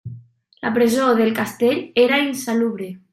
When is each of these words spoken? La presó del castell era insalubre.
La 0.63 0.73
presó 0.73 1.13
del 1.13 1.31
castell 1.31 1.91
era 1.93 2.17
insalubre. 2.17 2.99